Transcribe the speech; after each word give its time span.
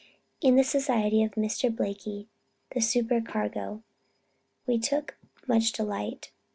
In 0.41 0.55
the 0.55 0.63
society 0.63 1.21
of 1.21 1.33
Mr. 1.33 1.69
Blaikie, 1.69 2.25
the 2.71 2.81
supercargo, 2.81 3.83
we 4.65 4.79
took 4.79 5.15
much 5.45 5.71
delight. 5.73 6.31